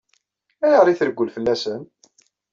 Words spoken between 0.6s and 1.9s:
Ayɣer i treggel fell-asen?